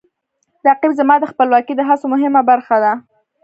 رقیب 0.67 0.91
زما 0.99 1.15
د 1.19 1.25
خپلواکۍ 1.31 1.73
د 1.77 1.81
هڅو 1.89 2.05
مهمه 2.13 2.41
برخه 2.49 2.75
ده 2.83 2.93